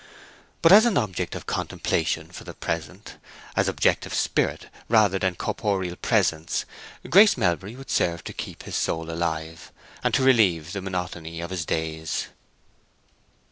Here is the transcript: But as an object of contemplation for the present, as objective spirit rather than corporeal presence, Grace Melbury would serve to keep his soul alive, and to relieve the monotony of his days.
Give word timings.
But 0.63 0.71
as 0.71 0.85
an 0.85 0.97
object 0.97 1.35
of 1.35 1.45
contemplation 1.45 2.31
for 2.31 2.43
the 2.43 2.55
present, 2.55 3.17
as 3.55 3.67
objective 3.67 4.15
spirit 4.15 4.65
rather 4.89 5.19
than 5.19 5.35
corporeal 5.35 5.95
presence, 5.95 6.65
Grace 7.07 7.37
Melbury 7.37 7.75
would 7.75 7.91
serve 7.91 8.23
to 8.23 8.33
keep 8.33 8.63
his 8.63 8.75
soul 8.75 9.11
alive, 9.11 9.71
and 10.03 10.11
to 10.15 10.23
relieve 10.23 10.73
the 10.73 10.81
monotony 10.81 11.39
of 11.39 11.51
his 11.51 11.65
days. 11.67 12.29